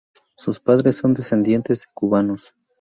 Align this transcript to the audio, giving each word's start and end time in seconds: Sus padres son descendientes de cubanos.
Sus 0.35 0.59
padres 0.59 0.95
son 0.97 1.13
descendientes 1.13 1.81
de 1.81 1.85
cubanos. 1.93 2.55